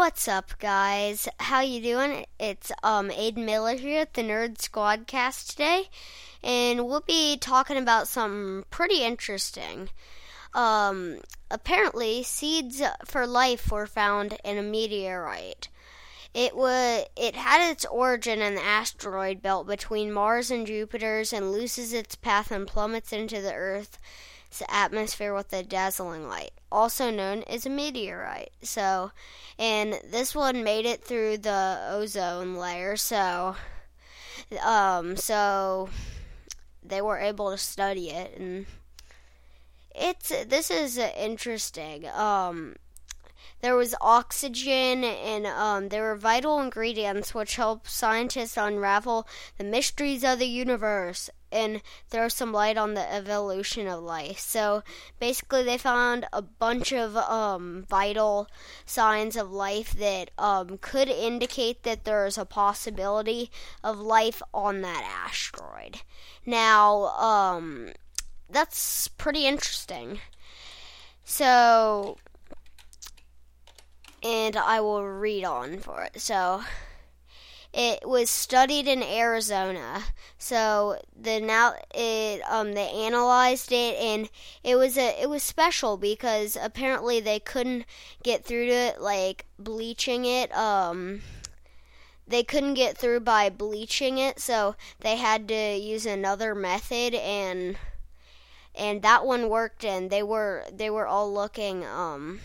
What's 0.00 0.28
up, 0.28 0.58
guys? 0.58 1.28
How 1.40 1.60
you 1.60 1.82
doing? 1.82 2.24
It's 2.38 2.72
um 2.82 3.10
Aiden 3.10 3.44
Miller 3.44 3.74
here 3.74 4.00
at 4.00 4.14
the 4.14 4.22
Nerd 4.22 4.56
Squadcast 4.56 5.50
today, 5.50 5.90
and 6.42 6.86
we'll 6.88 7.02
be 7.02 7.36
talking 7.36 7.76
about 7.76 8.08
something 8.08 8.64
pretty 8.70 9.02
interesting. 9.02 9.90
Um, 10.54 11.18
apparently, 11.50 12.22
seeds 12.22 12.80
for 13.04 13.26
life 13.26 13.70
were 13.70 13.86
found 13.86 14.38
in 14.42 14.56
a 14.56 14.62
meteorite. 14.62 15.68
It 16.32 16.56
was 16.56 17.04
it 17.14 17.36
had 17.36 17.70
its 17.70 17.84
origin 17.84 18.40
in 18.40 18.54
the 18.54 18.64
asteroid 18.64 19.42
belt 19.42 19.66
between 19.66 20.14
Mars 20.14 20.50
and 20.50 20.66
Jupiter's 20.66 21.30
and 21.30 21.52
loses 21.52 21.92
its 21.92 22.14
path 22.14 22.50
and 22.50 22.66
plummets 22.66 23.12
into 23.12 23.42
the 23.42 23.52
Earth's 24.50 24.62
atmosphere 24.68 25.32
with 25.32 25.52
a 25.52 25.62
dazzling 25.62 26.28
light, 26.28 26.50
also 26.72 27.10
known 27.10 27.44
as 27.44 27.66
a 27.66 27.70
meteorite. 27.70 28.50
So, 28.62 29.12
and 29.58 30.00
this 30.04 30.34
one 30.34 30.64
made 30.64 30.86
it 30.86 31.04
through 31.04 31.38
the 31.38 31.86
ozone 31.88 32.56
layer. 32.56 32.96
So, 32.96 33.54
um, 34.64 35.16
so 35.16 35.88
they 36.82 37.00
were 37.00 37.18
able 37.18 37.52
to 37.52 37.58
study 37.58 38.10
it, 38.10 38.36
and 38.38 38.66
it's 39.94 40.30
this 40.46 40.70
is 40.70 40.98
interesting. 40.98 42.08
Um, 42.08 42.74
there 43.60 43.76
was 43.76 43.94
oxygen 44.00 45.04
and 45.04 45.46
um, 45.46 45.90
there 45.90 46.02
were 46.02 46.16
vital 46.16 46.60
ingredients 46.60 47.34
which 47.34 47.56
help 47.56 47.86
scientists 47.86 48.56
unravel 48.56 49.28
the 49.58 49.64
mysteries 49.64 50.24
of 50.24 50.38
the 50.38 50.46
universe 50.46 51.28
and 51.52 51.82
throw 52.08 52.28
some 52.28 52.52
light 52.52 52.76
on 52.76 52.94
the 52.94 53.12
evolution 53.12 53.86
of 53.86 54.02
life. 54.02 54.38
So 54.38 54.82
basically, 55.18 55.62
they 55.62 55.78
found 55.78 56.26
a 56.32 56.42
bunch 56.42 56.92
of 56.92 57.16
um, 57.16 57.84
vital 57.88 58.48
signs 58.86 59.36
of 59.36 59.50
life 59.50 59.92
that 59.92 60.30
um, 60.38 60.78
could 60.78 61.08
indicate 61.08 61.82
that 61.82 62.04
there's 62.04 62.38
a 62.38 62.44
possibility 62.44 63.50
of 63.82 63.98
life 63.98 64.42
on 64.52 64.82
that 64.82 65.04
asteroid. 65.26 66.02
Now, 66.46 67.06
um, 67.18 67.90
that's 68.48 69.08
pretty 69.08 69.46
interesting. 69.46 70.20
So, 71.24 72.16
and 74.22 74.56
I 74.56 74.80
will 74.80 75.04
read 75.04 75.44
on 75.44 75.78
for 75.78 76.02
it. 76.02 76.20
So, 76.20 76.62
it 77.72 78.08
was 78.08 78.30
studied 78.30 78.88
in 78.88 79.02
Arizona. 79.02 80.04
So 80.38 81.00
the 81.14 81.40
now 81.40 81.74
it 81.94 82.42
um 82.50 82.72
they 82.72 82.88
analyzed 82.88 83.72
it 83.72 83.96
and 83.98 84.28
it 84.64 84.76
was 84.76 84.96
a 84.98 85.20
it 85.22 85.28
was 85.28 85.42
special 85.42 85.96
because 85.96 86.56
apparently 86.60 87.20
they 87.20 87.38
couldn't 87.38 87.84
get 88.22 88.44
through 88.44 88.66
to 88.66 88.72
it 88.72 89.00
like 89.00 89.46
bleaching 89.58 90.24
it 90.24 90.54
um 90.56 91.20
they 92.26 92.42
couldn't 92.42 92.74
get 92.74 92.96
through 92.96 93.20
by 93.20 93.50
bleaching 93.50 94.18
it 94.18 94.40
so 94.40 94.74
they 95.00 95.16
had 95.16 95.46
to 95.48 95.76
use 95.76 96.06
another 96.06 96.54
method 96.54 97.14
and 97.14 97.76
and 98.74 99.02
that 99.02 99.26
one 99.26 99.48
worked 99.48 99.84
and 99.84 100.10
they 100.10 100.22
were 100.22 100.64
they 100.72 100.88
were 100.88 101.06
all 101.06 101.32
looking 101.32 101.84
um 101.84 102.40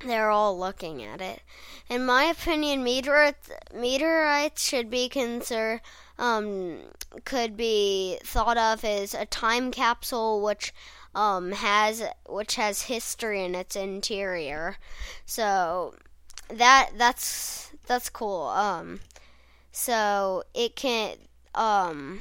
they're 0.00 0.30
all 0.30 0.58
looking 0.58 1.02
at 1.02 1.20
it. 1.20 1.42
In 1.88 2.04
my 2.04 2.24
opinion, 2.24 2.84
meteorites, 2.84 3.50
meteorites 3.74 4.62
should 4.62 4.90
be 4.90 5.08
considered 5.08 5.80
um, 6.18 6.78
could 7.24 7.56
be 7.56 8.18
thought 8.24 8.58
of 8.58 8.84
as 8.84 9.14
a 9.14 9.24
time 9.26 9.70
capsule 9.70 10.42
which 10.42 10.74
um, 11.14 11.52
has 11.52 12.02
which 12.28 12.56
has 12.56 12.82
history 12.82 13.44
in 13.44 13.54
its 13.54 13.76
interior. 13.76 14.76
So 15.26 15.94
that 16.48 16.90
that's 16.96 17.70
that's 17.86 18.10
cool. 18.10 18.48
Um, 18.48 19.00
so 19.72 20.42
it 20.54 20.76
can 20.76 21.16
um 21.54 22.20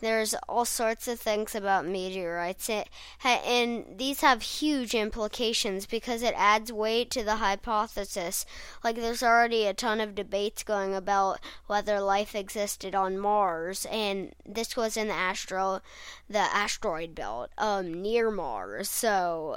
there's 0.00 0.34
all 0.48 0.64
sorts 0.64 1.08
of 1.08 1.20
things 1.20 1.54
about 1.54 1.86
meteorites, 1.86 2.68
it, 2.68 2.88
and 3.24 3.84
these 3.96 4.20
have 4.20 4.42
huge 4.42 4.94
implications 4.94 5.86
because 5.86 6.22
it 6.22 6.34
adds 6.36 6.72
weight 6.72 7.10
to 7.12 7.24
the 7.24 7.36
hypothesis. 7.36 8.46
Like, 8.84 8.96
there's 8.96 9.22
already 9.22 9.66
a 9.66 9.74
ton 9.74 10.00
of 10.00 10.14
debates 10.14 10.62
going 10.62 10.94
about 10.94 11.40
whether 11.66 12.00
life 12.00 12.34
existed 12.34 12.94
on 12.94 13.18
Mars, 13.18 13.86
and 13.90 14.34
this 14.46 14.76
was 14.76 14.96
in 14.96 15.08
the 15.08 15.14
astro, 15.14 15.80
the 16.28 16.38
asteroid 16.38 17.14
belt, 17.14 17.50
um, 17.58 18.02
near 18.02 18.30
Mars. 18.30 18.88
So 18.88 19.56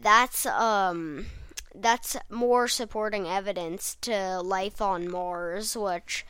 that's 0.00 0.44
um 0.46 1.26
that's 1.74 2.16
more 2.30 2.68
supporting 2.68 3.26
evidence 3.26 3.96
to 4.02 4.40
life 4.40 4.80
on 4.80 5.10
Mars, 5.10 5.76
which 5.76 6.24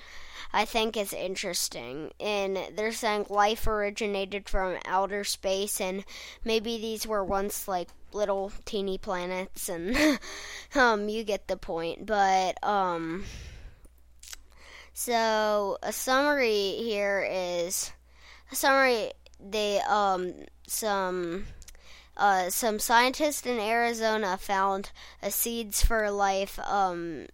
I 0.54 0.64
think 0.64 0.96
is 0.96 1.12
interesting. 1.12 2.12
And 2.20 2.56
they're 2.76 2.92
saying 2.92 3.26
life 3.28 3.66
originated 3.66 4.48
from 4.48 4.78
outer 4.86 5.24
space, 5.24 5.80
and 5.80 6.04
maybe 6.44 6.78
these 6.78 7.08
were 7.08 7.24
once 7.24 7.66
like 7.66 7.88
little 8.12 8.52
teeny 8.64 8.96
planets, 8.96 9.68
and 9.68 9.96
um, 10.76 11.08
you 11.08 11.24
get 11.24 11.48
the 11.48 11.56
point. 11.56 12.06
But 12.06 12.62
um, 12.62 13.24
so 14.92 15.76
a 15.82 15.92
summary 15.92 16.76
here 16.78 17.26
is 17.28 17.90
a 18.52 18.54
summary. 18.54 19.10
They 19.40 19.80
um 19.80 20.34
some 20.68 21.46
uh, 22.16 22.48
some 22.50 22.78
scientists 22.78 23.46
in 23.46 23.58
Arizona 23.58 24.36
found 24.36 24.90
a 25.22 25.30
seeds 25.30 25.84
for 25.84 26.10
life 26.10 26.58
um, 26.60 27.26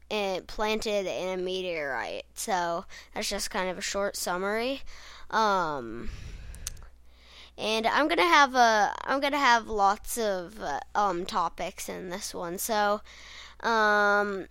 planted 0.46 1.06
in 1.06 1.38
a 1.38 1.42
meteorite. 1.42 2.24
So 2.34 2.86
that's 3.14 3.28
just 3.28 3.50
kind 3.50 3.68
of 3.68 3.78
a 3.78 3.82
short 3.82 4.16
summary. 4.16 4.82
Um, 5.30 6.10
and 7.58 7.86
I'm 7.86 8.08
gonna 8.08 8.22
have 8.22 8.54
a 8.54 8.94
I'm 9.04 9.20
gonna 9.20 9.38
have 9.38 9.68
lots 9.68 10.16
of 10.16 10.60
uh, 10.60 10.80
um, 10.94 11.26
topics 11.26 11.88
in 11.88 12.08
this 12.08 12.34
one. 12.34 12.56
So 12.56 13.02
um, 13.60 14.47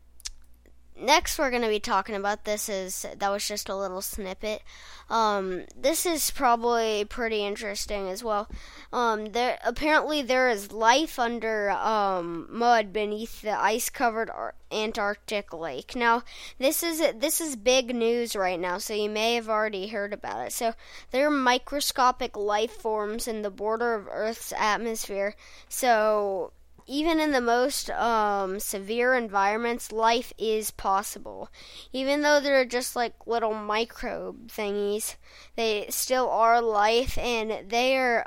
next 1.02 1.38
we're 1.38 1.50
going 1.50 1.62
to 1.64 1.70
be 1.70 1.80
talking 1.80 2.16
about 2.16 2.46
this 2.46 2.70
is 2.70 3.06
that 3.18 3.30
was 3.30 3.48
just 3.48 3.70
a 3.70 3.76
little 3.76 4.02
snippet. 4.02 4.62
Um, 5.10 5.66
this 5.76 6.06
is 6.06 6.30
probably 6.30 7.06
pretty 7.06 7.44
interesting 7.44 8.10
as 8.10 8.24
well. 8.24 8.48
Um, 8.94 9.32
there 9.32 9.58
apparently 9.64 10.22
there 10.22 10.50
is 10.50 10.72
life 10.72 11.18
under 11.18 11.72
um, 11.72 12.48
mud 12.50 12.94
beneath 12.94 13.42
the 13.42 13.59
ice 13.59 13.90
covered 13.90 14.30
antarctic 14.72 15.52
lake. 15.54 15.96
Now 15.96 16.24
this 16.59 16.84
is 16.84 17.02
this 17.16 17.42
is 17.42 17.56
big 17.56 17.96
news 17.96 18.36
right 18.36 18.59
now 18.59 18.78
so 18.78 18.94
you 18.94 19.09
may 19.09 19.36
have 19.36 19.50
already 19.50 19.88
heard 19.88 20.14
about 20.14 20.46
it. 20.46 20.54
So 20.54 20.74
there 21.12 21.28
are 21.28 21.32
microscopic 21.32 22.38
life 22.38 22.72
forms 22.72 23.28
in 23.28 23.42
the 23.42 23.50
border 23.50 23.96
of 23.96 24.08
earth's 24.12 24.54
atmosphere. 24.56 25.36
So 25.68 26.52
even 26.90 27.20
in 27.20 27.32
the 27.32 27.40
most 27.40 27.92
um, 27.92 28.60
severe 28.60 29.14
environments, 29.14 29.92
life 29.92 30.34
is 30.40 30.72
possible. 30.72 31.50
Even 31.94 32.24
though 32.24 32.40
they're 32.40 32.66
just 32.66 32.96
like 32.96 33.28
little 33.28 33.54
microbe 33.54 34.48
thingies, 34.48 35.16
they 35.56 35.86
still 35.90 36.28
are 36.28 36.60
life, 36.60 37.16
and 37.20 37.70
they're 37.70 38.26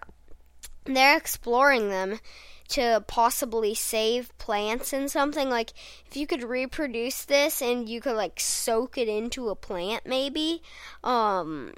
they're 0.85 1.17
exploring 1.17 1.91
them 1.91 2.21
to 2.69 3.05
possibly 3.07 3.75
save 3.75 4.37
plants 4.39 4.93
and 4.93 5.11
something 5.11 5.51
like 5.51 5.73
if 6.07 6.17
you 6.17 6.27
could 6.27 6.43
reproduce 6.43 7.25
this 7.25 7.61
and 7.61 7.89
you 7.89 8.01
could 8.01 8.17
like 8.17 8.41
soak 8.41 8.97
it 8.97 9.09
into 9.09 9.51
a 9.51 9.55
plant 9.55 10.07
maybe 10.07 10.63
um 11.05 11.73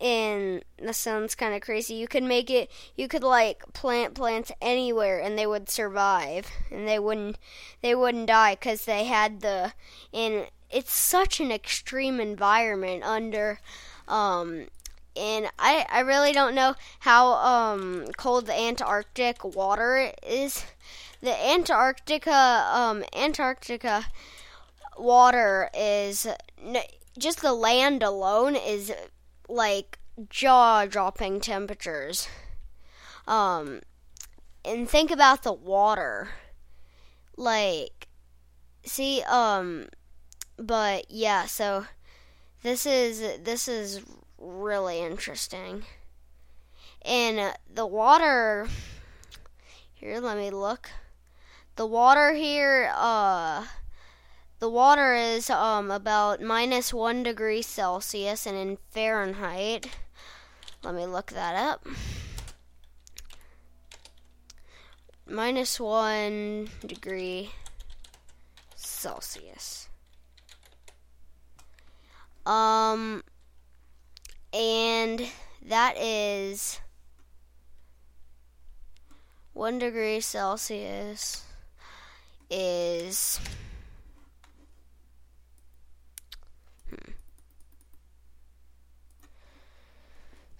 and 0.00 0.62
that 0.78 0.94
sounds 0.94 1.34
kind 1.34 1.54
of 1.54 1.60
crazy. 1.60 1.94
You 1.94 2.08
could 2.08 2.22
make 2.22 2.50
it, 2.50 2.70
you 2.96 3.08
could 3.08 3.22
like 3.22 3.72
plant 3.72 4.14
plants 4.14 4.52
anywhere 4.60 5.20
and 5.20 5.38
they 5.38 5.46
would 5.46 5.68
survive 5.68 6.50
and 6.70 6.86
they 6.86 6.98
wouldn't, 6.98 7.38
they 7.82 7.94
wouldn't 7.94 8.26
die 8.26 8.54
because 8.54 8.84
they 8.84 9.04
had 9.04 9.40
the, 9.40 9.72
and 10.12 10.46
it's 10.70 10.92
such 10.92 11.40
an 11.40 11.52
extreme 11.52 12.20
environment 12.20 13.04
under, 13.04 13.60
um, 14.08 14.66
and 15.16 15.46
I, 15.58 15.86
I 15.90 16.00
really 16.00 16.32
don't 16.32 16.54
know 16.54 16.74
how 17.00 17.34
um, 17.34 18.06
cold 18.16 18.46
the 18.46 18.58
Antarctic 18.58 19.44
water 19.44 20.10
is. 20.26 20.64
The 21.20 21.32
Antarctica 21.48 22.68
um, 22.70 23.04
Antarctica 23.16 24.06
water 24.98 25.70
is 25.72 26.26
just 27.16 27.42
the 27.42 27.52
land 27.52 28.02
alone 28.02 28.56
is 28.56 28.92
like 29.48 29.98
jaw 30.28 30.86
dropping 30.86 31.40
temperatures. 31.40 32.28
Um, 33.26 33.80
and 34.64 34.88
think 34.88 35.10
about 35.10 35.42
the 35.42 35.52
water. 35.52 36.28
Like, 37.36 38.08
see, 38.84 39.22
um, 39.22 39.88
but 40.56 41.06
yeah, 41.10 41.46
so 41.46 41.86
this 42.62 42.86
is 42.86 43.20
this 43.42 43.66
is 43.68 44.02
really 44.38 45.00
interesting. 45.00 45.84
And 47.02 47.38
uh, 47.38 47.52
the 47.72 47.86
water 47.86 48.68
here, 49.94 50.20
let 50.20 50.38
me 50.38 50.50
look. 50.50 50.90
the 51.76 51.86
water 51.86 52.32
here, 52.32 52.92
uh, 52.94 53.66
the 54.64 54.70
water 54.70 55.14
is 55.14 55.50
um 55.50 55.90
about 55.90 56.40
minus 56.40 56.90
one 56.94 57.22
degree 57.22 57.60
Celsius, 57.60 58.46
and 58.46 58.56
in 58.56 58.78
Fahrenheit, 58.88 59.90
let 60.82 60.94
me 60.94 61.04
look 61.04 61.32
that 61.32 61.54
up. 61.54 61.86
Minus 65.28 65.78
one 65.78 66.70
degree 66.86 67.50
Celsius. 68.74 69.90
Um, 72.46 73.22
and 74.54 75.28
that 75.60 75.98
is 75.98 76.80
one 79.52 79.78
degree 79.78 80.20
Celsius 80.20 81.44
is 82.48 83.38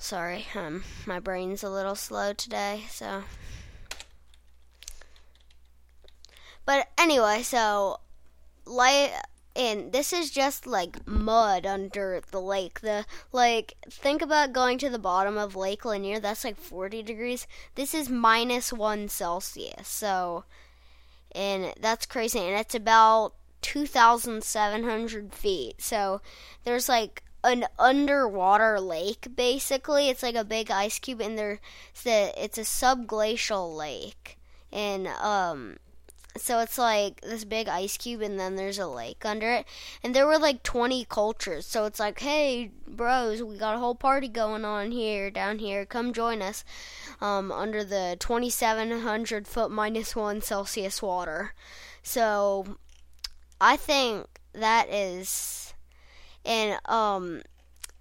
sorry 0.04 0.44
um 0.54 0.84
my 1.06 1.18
brain's 1.18 1.62
a 1.62 1.70
little 1.70 1.94
slow 1.94 2.34
today 2.34 2.82
so 2.90 3.22
but 6.66 6.88
anyway 6.98 7.42
so 7.42 7.98
light 8.66 9.10
and 9.56 9.92
this 9.92 10.12
is 10.12 10.30
just 10.30 10.66
like 10.66 11.06
mud 11.06 11.64
under 11.64 12.20
the 12.30 12.40
lake. 12.40 12.80
The 12.80 13.06
like 13.32 13.74
think 13.88 14.20
about 14.20 14.52
going 14.52 14.78
to 14.78 14.90
the 14.90 14.98
bottom 14.98 15.38
of 15.38 15.54
Lake 15.54 15.84
Lanier, 15.84 16.18
that's 16.18 16.44
like 16.44 16.56
40 16.56 17.02
degrees. 17.04 17.46
This 17.76 17.94
is 17.94 18.08
minus 18.08 18.72
1 18.72 19.08
Celsius. 19.08 19.86
So 19.86 20.44
and 21.32 21.72
that's 21.80 22.04
crazy 22.04 22.40
and 22.40 22.58
it's 22.58 22.74
about 22.74 23.34
2700 23.62 25.32
feet. 25.32 25.80
So 25.80 26.20
there's 26.64 26.88
like 26.88 27.22
an 27.44 27.66
underwater 27.78 28.80
lake 28.80 29.28
basically. 29.36 30.08
It's 30.08 30.22
like 30.22 30.34
a 30.34 30.44
big 30.44 30.70
ice 30.70 30.98
cube 30.98 31.20
and 31.20 31.38
there's 31.38 31.60
the 32.02 32.32
it's 32.36 32.58
a 32.58 32.62
subglacial 32.62 33.76
lake. 33.76 34.38
And 34.72 35.06
um 35.06 35.76
so 36.36 36.58
it's 36.58 36.78
like 36.78 37.20
this 37.20 37.44
big 37.44 37.68
ice 37.68 37.96
cube 37.96 38.20
and 38.20 38.40
then 38.40 38.56
there's 38.56 38.78
a 38.78 38.86
lake 38.86 39.24
under 39.24 39.50
it 39.52 39.66
and 40.02 40.14
there 40.14 40.26
were 40.26 40.38
like 40.38 40.62
20 40.64 41.04
cultures 41.04 41.64
so 41.64 41.84
it's 41.84 42.00
like 42.00 42.18
hey 42.20 42.72
bros 42.88 43.42
we 43.42 43.56
got 43.56 43.76
a 43.76 43.78
whole 43.78 43.94
party 43.94 44.26
going 44.28 44.64
on 44.64 44.90
here 44.90 45.30
down 45.30 45.60
here 45.60 45.86
come 45.86 46.12
join 46.12 46.42
us 46.42 46.64
um, 47.20 47.52
under 47.52 47.84
the 47.84 48.16
2700 48.18 49.46
foot 49.46 49.70
minus 49.70 50.16
one 50.16 50.40
celsius 50.40 51.00
water 51.00 51.54
so 52.02 52.78
i 53.60 53.76
think 53.76 54.26
that 54.52 54.88
is 54.88 55.63
and 56.44 56.78
um 56.86 57.42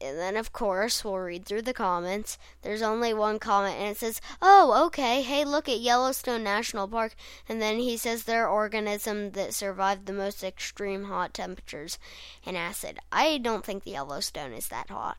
and 0.01 0.17
then 0.17 0.35
of 0.35 0.51
course 0.51 1.03
we'll 1.03 1.17
read 1.17 1.45
through 1.45 1.61
the 1.61 1.73
comments. 1.73 2.37
There's 2.61 2.81
only 2.81 3.13
one 3.13 3.39
comment 3.39 3.77
and 3.77 3.89
it 3.89 3.97
says, 3.97 4.19
"Oh, 4.41 4.85
okay. 4.87 5.21
Hey, 5.21 5.45
look 5.45 5.69
at 5.69 5.79
Yellowstone 5.79 6.43
National 6.43 6.87
Park." 6.87 7.15
And 7.47 7.61
then 7.61 7.79
he 7.79 7.95
says 7.95 8.23
they're 8.23 8.47
organisms 8.47 9.33
that 9.33 9.53
survive 9.53 10.05
the 10.05 10.13
most 10.13 10.43
extreme 10.43 11.05
hot 11.05 11.33
temperatures 11.33 11.97
and 12.45 12.57
acid. 12.57 12.99
I 13.11 13.37
don't 13.37 13.63
think 13.65 13.83
the 13.83 13.91
Yellowstone 13.91 14.51
is 14.53 14.67
that 14.67 14.89
hot. 14.89 15.17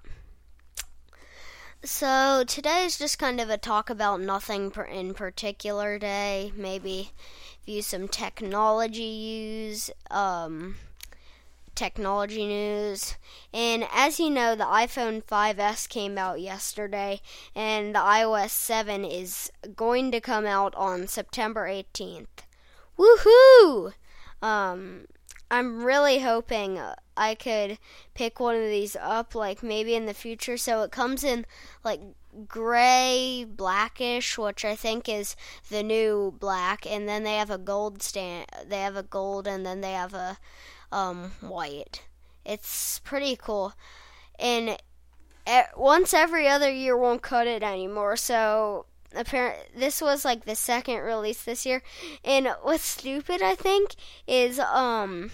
So 1.84 2.44
today 2.46 2.86
is 2.86 2.96
just 2.96 3.18
kind 3.18 3.40
of 3.40 3.50
a 3.50 3.58
talk 3.58 3.90
about 3.90 4.20
nothing 4.20 4.72
in 4.90 5.12
particular 5.12 5.98
day. 5.98 6.50
Maybe 6.56 7.10
view 7.66 7.82
some 7.82 8.08
technology 8.08 9.02
use. 9.02 9.90
Um, 10.10 10.76
technology 11.74 12.46
news. 12.46 13.16
And 13.52 13.86
as 13.92 14.18
you 14.20 14.30
know, 14.30 14.54
the 14.54 14.64
iPhone 14.64 15.22
5S 15.24 15.88
came 15.88 16.18
out 16.18 16.40
yesterday, 16.40 17.20
and 17.54 17.94
the 17.94 18.00
iOS 18.00 18.50
7 18.50 19.04
is 19.04 19.50
going 19.76 20.10
to 20.12 20.20
come 20.20 20.46
out 20.46 20.74
on 20.76 21.06
September 21.06 21.66
18th. 21.68 22.44
Woohoo! 22.98 23.92
Um, 24.42 25.06
I'm 25.54 25.84
really 25.84 26.18
hoping 26.18 26.80
I 27.16 27.34
could 27.34 27.78
pick 28.14 28.40
one 28.40 28.56
of 28.56 28.62
these 28.62 28.96
up, 28.96 29.34
like 29.34 29.62
maybe 29.62 29.94
in 29.94 30.06
the 30.06 30.14
future. 30.14 30.56
So 30.56 30.82
it 30.82 30.90
comes 30.90 31.22
in 31.22 31.46
like 31.84 32.00
gray, 32.48 33.46
blackish, 33.48 34.36
which 34.36 34.64
I 34.64 34.74
think 34.74 35.08
is 35.08 35.36
the 35.70 35.82
new 35.82 36.34
black, 36.38 36.86
and 36.86 37.08
then 37.08 37.22
they 37.22 37.36
have 37.36 37.50
a 37.50 37.58
gold 37.58 38.02
stand. 38.02 38.46
They 38.66 38.80
have 38.80 38.96
a 38.96 39.02
gold, 39.02 39.46
and 39.46 39.64
then 39.64 39.80
they 39.80 39.92
have 39.92 40.14
a 40.14 40.38
um, 40.90 41.32
white. 41.40 42.02
It's 42.44 42.98
pretty 43.00 43.36
cool. 43.36 43.74
And 44.38 44.76
once 45.76 46.12
every 46.12 46.48
other 46.48 46.70
year 46.70 46.96
won't 46.96 47.22
cut 47.22 47.46
it 47.46 47.62
anymore. 47.62 48.16
So 48.16 48.86
apparently 49.14 49.64
this 49.76 50.00
was 50.00 50.24
like 50.24 50.44
the 50.44 50.56
second 50.56 50.98
release 50.98 51.42
this 51.42 51.64
year. 51.64 51.82
And 52.24 52.48
what's 52.62 52.84
stupid 52.84 53.42
I 53.42 53.54
think 53.54 53.94
is 54.26 54.58
um 54.58 55.30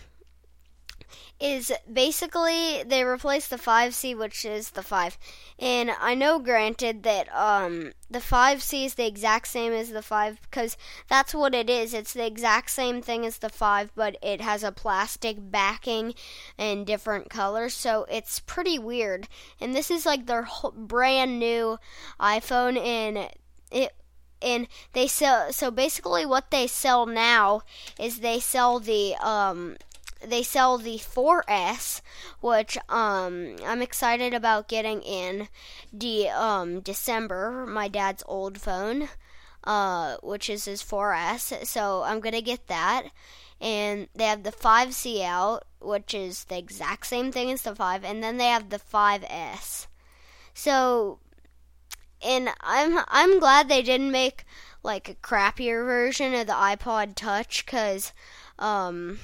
is 1.40 1.72
basically 1.90 2.82
they 2.84 3.02
replaced 3.02 3.50
the 3.50 3.56
5C, 3.56 4.16
which 4.16 4.44
is 4.44 4.70
the 4.70 4.82
5. 4.82 5.16
And 5.58 5.90
I 5.98 6.14
know, 6.14 6.38
granted, 6.38 7.02
that 7.04 7.34
um, 7.34 7.92
the 8.10 8.18
5C 8.18 8.84
is 8.84 8.94
the 8.94 9.06
exact 9.06 9.48
same 9.48 9.72
as 9.72 9.90
the 9.90 10.02
5 10.02 10.40
because 10.42 10.76
that's 11.08 11.34
what 11.34 11.54
it 11.54 11.70
is. 11.70 11.94
It's 11.94 12.12
the 12.12 12.26
exact 12.26 12.70
same 12.70 13.00
thing 13.00 13.24
as 13.24 13.38
the 13.38 13.48
5, 13.48 13.92
but 13.94 14.16
it 14.22 14.40
has 14.40 14.62
a 14.62 14.72
plastic 14.72 15.36
backing 15.40 16.14
and 16.58 16.86
different 16.86 17.30
colors. 17.30 17.74
So 17.74 18.06
it's 18.10 18.40
pretty 18.40 18.78
weird. 18.78 19.26
And 19.60 19.74
this 19.74 19.90
is 19.90 20.04
like 20.04 20.26
their 20.26 20.46
brand 20.74 21.38
new 21.38 21.78
iPhone, 22.20 22.78
and 22.78 23.30
it 23.70 23.94
and 24.42 24.68
they 24.94 25.06
sell 25.06 25.52
so 25.52 25.70
basically 25.70 26.24
what 26.24 26.50
they 26.50 26.66
sell 26.66 27.04
now 27.04 27.60
is 27.98 28.20
they 28.20 28.40
sell 28.40 28.80
the 28.80 29.14
um 29.16 29.76
they 30.20 30.42
sell 30.42 30.78
the 30.78 30.96
4S, 30.96 32.00
which 32.40 32.76
um, 32.88 33.56
I'm 33.64 33.82
excited 33.82 34.34
about 34.34 34.68
getting 34.68 35.02
in 35.02 35.48
the 35.92 36.28
um, 36.28 36.80
December. 36.80 37.66
My 37.66 37.88
dad's 37.88 38.22
old 38.26 38.60
phone, 38.60 39.08
uh, 39.64 40.16
which 40.22 40.50
is 40.50 40.66
his 40.66 40.82
4S. 40.82 41.66
So 41.66 42.02
I'm 42.02 42.20
gonna 42.20 42.42
get 42.42 42.66
that. 42.68 43.04
And 43.60 44.08
they 44.14 44.24
have 44.24 44.42
the 44.42 44.52
5C 44.52 45.22
out, 45.22 45.64
which 45.80 46.14
is 46.14 46.44
the 46.44 46.58
exact 46.58 47.06
same 47.06 47.30
thing 47.30 47.50
as 47.50 47.62
the 47.62 47.74
5, 47.74 48.04
and 48.04 48.22
then 48.22 48.38
they 48.38 48.46
have 48.46 48.70
the 48.70 48.78
5S. 48.78 49.86
So, 50.54 51.18
and 52.22 52.50
I'm 52.60 53.00
I'm 53.08 53.38
glad 53.38 53.68
they 53.68 53.82
didn't 53.82 54.10
make 54.10 54.44
like 54.82 55.08
a 55.08 55.14
crappier 55.14 55.84
version 55.84 56.34
of 56.34 56.46
the 56.46 56.52
iPod 56.54 57.14
Touch, 57.14 57.64
cause 57.66 58.12
um 58.58 59.18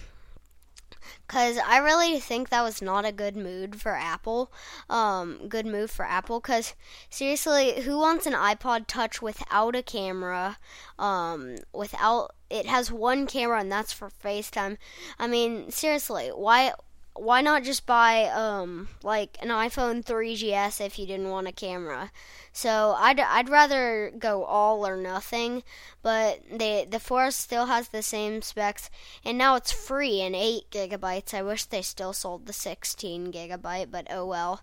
because 1.27 1.59
I 1.67 1.79
really 1.79 2.21
think 2.21 2.49
that 2.49 2.63
was 2.63 2.81
not 2.81 3.05
a 3.05 3.13
good 3.13 3.37
mood 3.37 3.81
for 3.81 3.93
Apple. 3.93 4.53
Um, 4.89 5.49
good 5.49 5.67
move 5.67 5.91
for 5.91 6.05
Apple 6.05 6.41
because 6.41 6.75
seriously, 7.11 7.83
who 7.83 7.99
wants 7.99 8.27
an 8.27 8.33
iPod 8.35 8.87
Touch 8.87 9.21
without 9.21 9.75
a 9.75 9.83
camera? 9.83 10.59
Um, 10.99 11.57
without 11.73 12.35
it 12.49 12.67
has 12.67 12.93
one 12.93 13.27
camera 13.27 13.61
and 13.61 13.73
that's 13.73 13.93
for 13.93 14.11
FaceTime. 14.25 14.77
I 15.19 15.27
mean, 15.27 15.71
seriously, 15.71 16.29
why? 16.29 16.73
Why 17.19 17.41
not 17.41 17.65
just 17.65 17.87
buy 17.87 18.25
um 18.25 18.89
like 19.03 19.37
an 19.41 19.49
iPhone 19.49 20.05
3GS 20.05 20.85
if 20.85 20.99
you 20.99 21.07
didn't 21.07 21.31
want 21.31 21.49
a 21.49 21.53
camera? 21.53 22.11
So 22.53 22.95
I'd 22.99 23.21
I'd 23.21 23.51
rather 23.51 24.13
go 24.19 24.45
all 24.45 24.87
or 24.87 24.97
nothing, 24.97 25.63
but 26.03 26.41
the 26.51 26.87
the 26.89 26.99
4S 26.99 27.35
still 27.35 27.67
has 27.67 27.89
the 27.89 28.03
same 28.03 28.41
specs, 28.41 28.89
and 29.25 29.37
now 29.37 29.57
it's 29.57 29.73
free 29.73 30.21
in 30.23 30.35
eight 30.35 30.71
gigabytes. 30.71 31.35
I 31.35 31.43
wish 31.43 31.65
they 31.65 31.83
still 31.83 32.13
sold 32.13 32.47
the 32.47 32.53
16 32.53 33.33
gigabyte, 33.33 33.91
but 33.91 34.07
oh 34.11 34.25
well. 34.25 34.63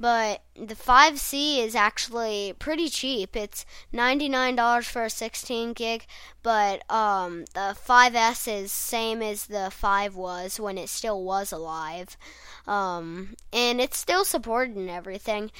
But 0.00 0.42
the 0.54 0.76
5C 0.76 1.58
is 1.58 1.74
actually 1.74 2.54
pretty 2.58 2.88
cheap. 2.88 3.34
It's 3.34 3.66
$99 3.92 4.84
for 4.84 5.04
a 5.04 5.10
16 5.10 5.72
gig, 5.72 6.06
but 6.42 6.88
um, 6.90 7.44
the 7.54 7.76
5S 7.76 8.62
is 8.62 8.72
same 8.72 9.22
as 9.22 9.46
the 9.46 9.70
5 9.72 10.14
was 10.14 10.60
when 10.60 10.78
it 10.78 10.88
still 10.88 11.22
was 11.22 11.50
Um, 12.66 13.36
and 13.52 13.80
it's 13.80 13.98
still 13.98 14.24
supported 14.24 14.76
and 14.76 14.90
everything. 14.90 15.50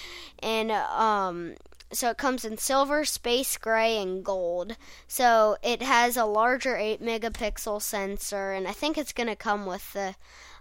And 0.40 0.70
um, 0.70 1.54
so 1.92 2.10
it 2.10 2.18
comes 2.18 2.44
in 2.44 2.58
silver, 2.58 3.04
space 3.04 3.56
gray, 3.56 4.00
and 4.00 4.24
gold. 4.24 4.76
So 5.06 5.56
it 5.62 5.82
has 5.82 6.16
a 6.16 6.24
larger 6.24 6.76
8 6.76 7.02
megapixel 7.02 7.80
sensor, 7.80 8.52
and 8.52 8.68
I 8.68 8.72
think 8.72 8.98
it's 8.98 9.12
going 9.12 9.28
to 9.28 9.36
come 9.36 9.64
with 9.64 9.92
the 9.94 10.14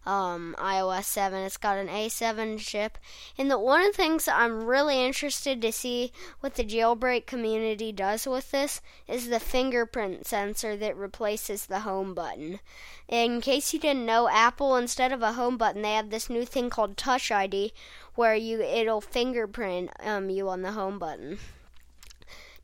um, 0.05 0.55
iOS 0.57 1.05
7. 1.05 1.41
It's 1.43 1.57
got 1.57 1.77
an 1.77 1.87
A7 1.87 2.59
chip. 2.59 2.97
And 3.37 3.49
the 3.49 3.59
one 3.59 3.81
of 3.81 3.87
the 3.87 3.93
things 3.93 4.27
I'm 4.27 4.65
really 4.65 5.03
interested 5.03 5.61
to 5.61 5.71
see 5.71 6.11
what 6.39 6.55
the 6.55 6.63
jailbreak 6.63 7.25
community 7.25 7.91
does 7.91 8.25
with 8.25 8.51
this 8.51 8.81
is 9.07 9.29
the 9.29 9.39
fingerprint 9.39 10.25
sensor 10.25 10.77
that 10.77 10.95
replaces 10.95 11.65
the 11.65 11.81
home 11.81 12.13
button. 12.13 12.59
In 13.07 13.41
case 13.41 13.73
you 13.73 13.79
didn't 13.79 14.05
know, 14.05 14.29
Apple 14.29 14.75
instead 14.75 15.11
of 15.11 15.21
a 15.21 15.33
home 15.33 15.57
button, 15.57 15.81
they 15.81 15.93
have 15.93 16.09
this 16.09 16.29
new 16.29 16.45
thing 16.45 16.69
called 16.69 16.97
Touch 16.97 17.31
ID 17.31 17.73
where 18.15 18.35
you 18.35 18.61
it'll 18.61 19.01
fingerprint 19.01 19.91
um, 20.03 20.29
you 20.29 20.49
on 20.49 20.61
the 20.61 20.71
home 20.71 20.99
button. 20.99 21.37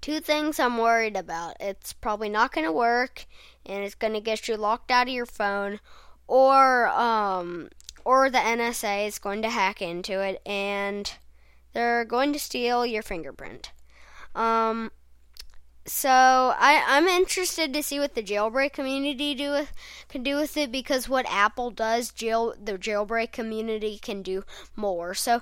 Two 0.02 0.20
things 0.20 0.60
I'm 0.60 0.78
worried 0.78 1.16
about. 1.16 1.56
It's 1.62 1.94
probably 1.94 2.28
not 2.28 2.52
going 2.52 2.66
to 2.66 2.74
work 2.74 3.25
and 3.66 3.86
it's 3.86 3.96
going 3.96 4.12
to 4.12 4.20
get 4.20 4.48
you 4.48 4.58
locked 4.58 4.92
out 4.92 5.08
of 5.08 5.13
your 5.13 5.25
phone 5.25 5.80
or 6.27 6.88
um, 6.89 7.70
or 8.06 8.30
the 8.30 8.38
NSA 8.38 9.08
is 9.08 9.20
going 9.20 9.42
to 9.42 9.50
hack 9.50 9.82
into 9.82 10.20
it 10.20 10.42
and 10.46 11.13
they're 11.74 12.06
going 12.06 12.34
to 12.34 12.39
steal 12.39 12.86
your 12.86 13.03
fingerprint. 13.03 13.72
Um, 14.36 14.92
so 15.86 16.10
I, 16.10 16.82
I'm 16.88 17.08
interested 17.08 17.74
to 17.74 17.84
see 17.84 18.00
what 18.00 18.15
the 18.15 18.24
jailbreak 18.24 18.72
community 18.72 19.36
do 19.36 19.51
with, 19.51 19.74
can 20.08 20.24
do 20.24 20.38
with 20.38 20.56
it 20.56 20.72
because 20.72 21.10
what 21.10 21.25
Apple 21.30 21.72
does, 21.72 22.12
jail 22.12 22.53
the 22.62 22.77
jailbreak 22.77 23.34
community 23.34 24.00
can 24.01 24.22
do 24.22 24.44
more. 24.77 25.13
So 25.13 25.42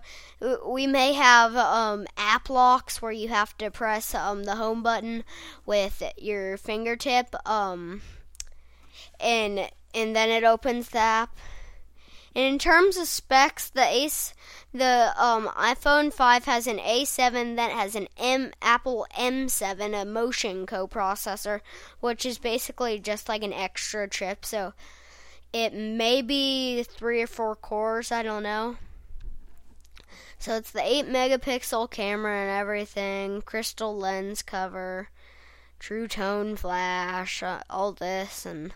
we 0.68 0.88
may 0.88 1.14
have 1.14 1.56
um, 1.56 2.08
app 2.18 2.50
locks 2.50 3.02
where 3.02 3.12
you 3.12 3.28
have 3.28 3.56
to 3.60 3.70
press 3.70 4.16
um, 4.16 4.46
the 4.46 4.56
home 4.56 4.82
button 4.82 5.24
with 5.66 6.02
your 6.18 6.58
fingertip, 6.58 7.36
um, 7.48 8.02
and 9.20 9.70
and 9.94 10.16
then 10.16 10.30
it 10.30 10.44
opens 10.44 10.90
the 10.90 11.00
app. 11.00 11.36
And 12.34 12.46
in 12.46 12.60
terms 12.60 12.96
of 12.96 13.08
specs, 13.08 13.70
the 13.70 13.86
Ace, 13.86 14.34
the 14.74 15.14
um, 15.18 15.48
iPhone 15.50 16.14
5 16.14 16.46
has 16.46 16.66
an 16.66 16.78
A7 16.78 17.58
that 17.58 17.72
has 17.72 17.94
an 17.96 18.08
M 18.18 18.52
Apple 18.62 19.06
M7, 19.18 20.02
a 20.02 20.06
Motion 20.06 20.66
coprocessor, 20.66 21.60
which 22.00 22.26
is 22.26 22.38
basically 22.38 23.00
just 23.00 23.28
like 23.28 23.44
an 23.44 23.52
extra 23.52 24.08
chip. 24.08 24.46
So 24.46 24.74
it 25.52 25.74
may 25.74 26.22
be 26.22 26.84
three 26.84 27.22
or 27.22 27.28
four 27.28 27.56
cores. 27.56 28.14
I 28.14 28.24
don't 28.24 28.44
know. 28.44 28.78
So 30.40 30.56
it's 30.56 30.72
the 30.72 30.82
8 30.84 31.08
megapixel 31.08 31.92
camera 31.92 32.36
and 32.36 32.50
everything, 32.50 33.42
crystal 33.44 33.96
lens 33.96 34.42
cover, 34.42 35.10
true 35.78 36.08
tone 36.08 36.56
flash, 36.56 37.44
uh, 37.44 37.62
all 37.70 37.92
this, 37.92 38.46
and 38.46 38.74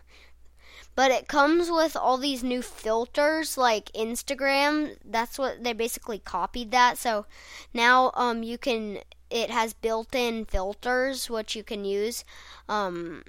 but 0.95 1.11
it 1.11 1.27
comes 1.27 1.69
with 1.69 1.95
all 1.95 2.17
these 2.17 2.43
new 2.43 2.61
filters 2.61 3.57
like 3.57 3.91
Instagram. 3.91 4.95
That's 5.03 5.37
what 5.37 5.63
they 5.63 5.73
basically 5.73 6.19
copied 6.19 6.71
that. 6.71 6.97
So 6.97 7.25
now 7.73 8.11
um 8.15 8.43
you 8.43 8.57
can 8.57 8.99
it 9.29 9.49
has 9.49 9.73
built-in 9.73 10.45
filters 10.45 11.29
which 11.29 11.55
you 11.55 11.63
can 11.63 11.83
use. 11.83 12.23
Um 12.69 13.23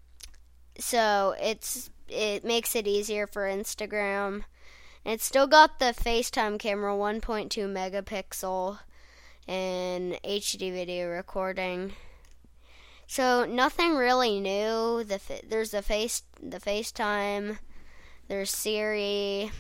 so 0.79 1.35
it's 1.41 1.91
it 2.09 2.45
makes 2.45 2.77
it 2.77 2.87
easier 2.87 3.27
for 3.27 3.43
Instagram. 3.43 4.45
And 5.05 5.15
it's 5.15 5.25
still 5.25 5.47
got 5.47 5.79
the 5.79 5.87
FaceTime 5.87 6.59
camera 6.59 6.93
1.2 6.95 7.49
megapixel 7.51 8.79
and 9.49 10.15
HD 10.25 10.73
video 10.73 11.09
recording. 11.09 11.95
So 13.07 13.45
nothing 13.45 13.95
really 13.95 14.41
new. 14.41 15.05
The 15.05 15.21
there's 15.49 15.71
the 15.71 15.83
face 15.83 16.23
the 16.43 16.59
FaceTime, 16.59 17.59
there's 18.29 18.51
Siri, 18.51 19.51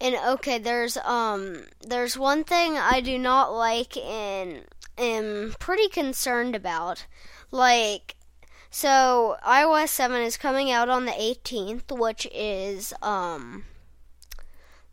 and 0.00 0.14
okay, 0.14 0.58
there's 0.58 0.96
um 0.98 1.64
there's 1.80 2.16
one 2.16 2.44
thing 2.44 2.78
I 2.78 3.00
do 3.00 3.18
not 3.18 3.52
like 3.52 3.96
and 3.96 4.64
am 4.96 5.54
pretty 5.58 5.88
concerned 5.88 6.54
about. 6.54 7.06
Like 7.50 8.14
so 8.70 9.36
iOS 9.46 9.88
7 9.88 10.20
is 10.22 10.36
coming 10.36 10.70
out 10.70 10.88
on 10.88 11.06
the 11.06 11.12
18th, 11.12 11.90
which 11.98 12.26
is 12.32 12.92
um 13.02 13.64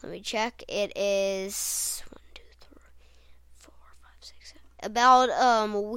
let 0.01 0.11
me 0.11 0.19
check. 0.19 0.63
It 0.67 0.91
is 0.97 2.03
one, 2.09 2.19
two, 2.33 2.41
three, 2.59 2.77
four, 3.55 3.73
five, 4.01 4.17
six, 4.19 4.53
seven, 4.53 4.61
about 4.81 5.29
um 5.29 5.95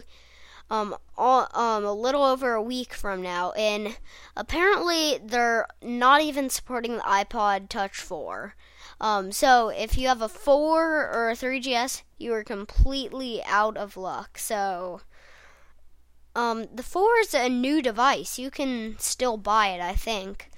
um, 0.71 0.97
all, 1.17 1.49
um, 1.55 1.85
a 1.85 1.93
little 1.93 2.25
over 2.25 2.55
a 2.55 2.63
week 2.63 2.93
from 2.93 3.23
now, 3.23 3.53
and 3.53 3.99
apparently 4.37 5.19
they're 5.23 5.67
not 5.83 6.23
even 6.23 6.51
supporting 6.51 6.97
the 6.97 7.03
iPod 7.03 7.69
Touch 7.69 7.97
4. 7.97 8.55
Um, 9.01 9.31
so 9.31 9.69
if 9.69 9.97
you 9.99 10.09
have 10.09 10.23
a 10.23 10.29
4 10.29 11.11
or 11.11 11.31
a 11.31 11.35
3GS, 11.35 12.03
you 12.19 12.33
are 12.33 12.45
completely 12.45 13.43
out 13.45 13.77
of 13.77 13.97
luck. 13.97 14.39
So, 14.39 15.03
um, 16.35 16.67
the 16.75 16.83
4 16.83 17.19
is 17.21 17.35
a 17.35 17.49
new 17.49 17.83
device. 17.83 18.39
You 18.39 18.51
can 18.51 18.97
still 18.99 19.37
buy 19.37 19.69
it, 19.69 19.81
I 19.81 19.95
think. 19.95 20.51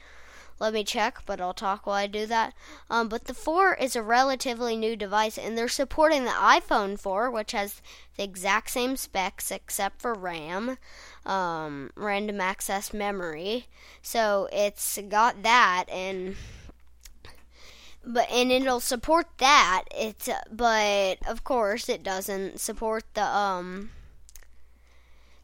Let 0.60 0.72
me 0.72 0.82
check, 0.82 1.22
but 1.24 1.40
I'll 1.40 1.54
talk 1.54 1.86
while 1.86 1.96
I 1.96 2.08
do 2.08 2.26
that. 2.26 2.52
Um, 2.90 3.08
but 3.08 3.24
the 3.24 3.34
4 3.34 3.74
is 3.74 3.94
a 3.94 4.02
relatively 4.02 4.76
new 4.76 4.96
device, 4.96 5.38
and 5.38 5.56
they're 5.56 5.68
supporting 5.68 6.24
the 6.24 6.30
iPhone 6.30 6.98
4, 6.98 7.30
which 7.30 7.52
has 7.52 7.80
the 8.16 8.24
exact 8.24 8.70
same 8.70 8.96
specs 8.96 9.52
except 9.52 10.02
for 10.02 10.14
RAM, 10.14 10.78
um, 11.24 11.90
random 11.94 12.40
access 12.40 12.92
memory. 12.92 13.66
So 14.02 14.48
it's 14.52 14.98
got 15.08 15.44
that, 15.44 15.84
and 15.92 16.34
but 18.04 18.28
and 18.30 18.50
it'll 18.50 18.80
support 18.80 19.26
that. 19.38 19.84
It's 19.94 20.28
but 20.50 21.18
of 21.26 21.44
course 21.44 21.88
it 21.88 22.02
doesn't 22.02 22.58
support 22.58 23.04
the 23.14 23.24
um 23.24 23.90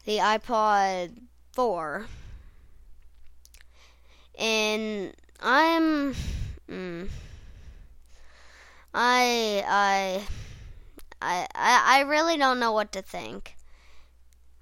the 0.05 0.17
iPod 0.17 1.21
4 1.53 2.07
and 4.37 5.13
I'm 5.39 6.15
mm, 6.69 7.09
I 8.93 9.63
I 9.67 10.27
I 11.21 11.47
I 11.51 12.01
really 12.01 12.37
don't 12.37 12.59
know 12.59 12.71
what 12.71 12.91
to 12.93 13.01
think. 13.01 13.55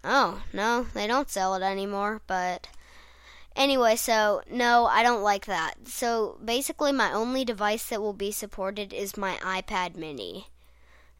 Oh, 0.03 0.43
no, 0.51 0.87
they 0.93 1.07
don't 1.07 1.29
sell 1.29 1.55
it 1.55 1.63
anymore, 1.63 2.21
but 2.27 2.67
anyway, 3.55 3.95
so 3.95 4.41
no, 4.49 4.85
I 4.85 5.01
don't 5.01 5.23
like 5.23 5.45
that. 5.45 5.87
So 5.87 6.37
basically 6.43 6.91
my 6.91 7.11
only 7.13 7.45
device 7.45 7.85
that 7.85 8.01
will 8.01 8.13
be 8.13 8.31
supported 8.31 8.91
is 8.93 9.17
my 9.17 9.35
iPad 9.37 9.95
mini 9.95 10.47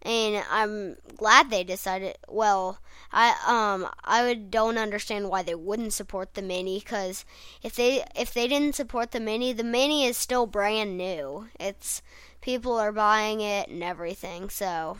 and 0.03 0.43
I'm 0.51 0.97
glad 1.17 1.49
they 1.49 1.63
decided. 1.63 2.17
Well, 2.27 2.79
I 3.11 3.35
um 3.47 3.89
I 4.03 4.23
would 4.23 4.51
don't 4.51 4.77
understand 4.77 5.29
why 5.29 5.43
they 5.43 5.55
wouldn't 5.55 5.93
support 5.93 6.33
the 6.33 6.41
mini 6.41 6.79
because 6.79 7.25
if 7.61 7.75
they 7.75 8.03
if 8.15 8.33
they 8.33 8.47
didn't 8.47 8.75
support 8.75 9.11
the 9.11 9.19
mini, 9.19 9.53
the 9.53 9.63
mini 9.63 10.05
is 10.05 10.17
still 10.17 10.45
brand 10.45 10.97
new. 10.97 11.47
It's 11.59 12.01
people 12.41 12.73
are 12.73 12.91
buying 12.91 13.41
it 13.41 13.69
and 13.69 13.83
everything. 13.83 14.49
So 14.49 14.97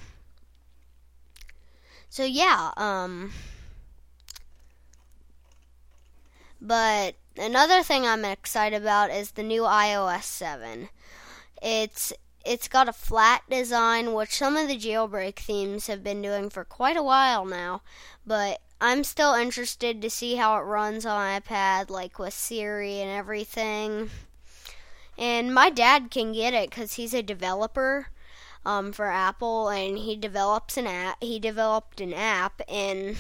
so 2.10 2.24
yeah, 2.24 2.72
um. 2.78 3.32
But 6.62 7.16
another 7.38 7.84
thing 7.84 8.06
I'm 8.06 8.26
excited 8.26 8.82
about 8.82 9.12
is 9.12 9.32
the 9.32 9.44
new 9.44 9.64
iOS 9.64 10.24
7. 10.24 10.90
It's 11.62 12.14
it's 12.46 12.68
got 12.68 12.90
a 12.90 12.94
flat 12.94 13.44
design, 13.50 14.14
which 14.14 14.36
some 14.36 14.58
of 14.58 14.68
the 14.68 14.78
jailbreak 14.78 15.38
themes 15.38 15.88
have 15.88 16.04
been 16.04 16.22
doing 16.22 16.50
for 16.50 16.66
quite 16.66 16.98
a 16.98 17.04
while 17.04 17.46
now, 17.46 17.82
but 18.26 18.60
I'm 18.82 19.06
still 19.06 19.34
interested 19.34 20.02
to 20.02 20.10
see 20.10 20.36
how 20.36 20.58
it 20.58 20.64
runs 20.64 21.06
on 21.06 21.42
iPad, 21.42 21.90
like 21.90 22.20
with 22.20 22.34
Siri 22.34 23.00
and 23.00 23.10
everything. 23.10 24.10
And 25.18 25.54
my 25.54 25.70
dad 25.70 26.12
can 26.12 26.34
get 26.34 26.54
it 26.54 26.70
because 26.70 26.94
he's 26.94 27.14
a 27.14 27.24
developer 27.24 28.08
um, 28.66 28.92
for 28.92 29.06
Apple, 29.06 29.70
and 29.70 29.98
he 30.00 30.18
develops 30.18 30.76
an 30.76 30.88
app. 30.88 31.24
He 31.24 31.40
developed 31.40 32.02
an 32.02 32.14
app, 32.14 32.62
and 32.68 33.16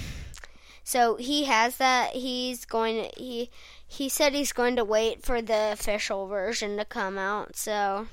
so 0.83 1.15
he 1.15 1.45
has 1.45 1.77
that. 1.77 2.13
He's 2.13 2.65
going. 2.65 3.03
To, 3.03 3.09
he 3.21 3.49
he 3.87 4.09
said 4.09 4.33
he's 4.33 4.51
going 4.51 4.75
to 4.75 4.83
wait 4.83 5.23
for 5.23 5.41
the 5.41 5.71
official 5.71 6.27
version 6.27 6.77
to 6.77 6.85
come 6.85 7.17
out. 7.17 7.55
So. 7.55 8.07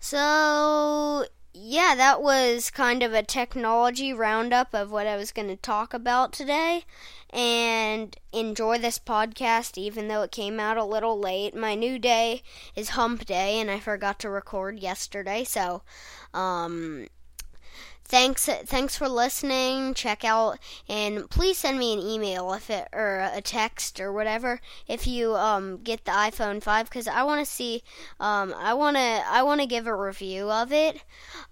So, 0.00 1.26
yeah, 1.52 1.94
that 1.96 2.22
was 2.22 2.70
kind 2.70 3.02
of 3.02 3.12
a 3.12 3.22
technology 3.22 4.12
roundup 4.12 4.72
of 4.72 4.90
what 4.90 5.06
I 5.06 5.16
was 5.16 5.32
going 5.32 5.48
to 5.48 5.56
talk 5.56 5.92
about 5.92 6.32
today. 6.32 6.84
And 7.30 8.16
enjoy 8.32 8.78
this 8.78 8.98
podcast, 8.98 9.76
even 9.76 10.08
though 10.08 10.22
it 10.22 10.32
came 10.32 10.58
out 10.60 10.76
a 10.76 10.84
little 10.84 11.18
late. 11.18 11.54
My 11.54 11.74
new 11.74 11.98
day 11.98 12.42
is 12.74 12.90
hump 12.90 13.26
day, 13.26 13.60
and 13.60 13.70
I 13.70 13.80
forgot 13.80 14.18
to 14.20 14.30
record 14.30 14.78
yesterday. 14.78 15.44
So, 15.44 15.82
um, 16.32 17.08
thanks 18.08 18.46
thanks 18.46 18.96
for 18.96 19.08
listening. 19.08 19.94
Check 19.94 20.24
out 20.24 20.58
and 20.88 21.28
please 21.30 21.58
send 21.58 21.78
me 21.78 21.92
an 21.92 22.00
email 22.00 22.52
if 22.52 22.70
it 22.70 22.88
or 22.92 23.30
a 23.32 23.40
text 23.40 24.00
or 24.00 24.12
whatever 24.12 24.60
if 24.86 25.06
you 25.06 25.34
um 25.36 25.78
get 25.82 26.04
the 26.04 26.12
iphone 26.12 26.62
5 26.62 26.88
because 26.88 27.06
i 27.06 27.22
want 27.22 27.44
to 27.44 27.50
see 27.50 27.82
um 28.18 28.54
i 28.56 28.72
want 28.72 28.96
to 28.96 29.22
i 29.28 29.42
want 29.42 29.60
to 29.60 29.66
give 29.66 29.86
a 29.86 29.94
review 29.94 30.50
of 30.50 30.72
it. 30.72 31.02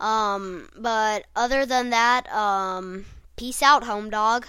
Um 0.00 0.68
but 0.76 1.26
other 1.36 1.66
than 1.66 1.90
that 1.90 2.30
um 2.32 3.06
peace 3.36 3.62
out 3.62 3.84
home 3.84 4.10
dog 4.10 4.46